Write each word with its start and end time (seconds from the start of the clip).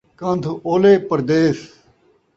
کن٘دھ 0.19 0.51
اولے 0.67 0.93
پردیس 1.07 1.59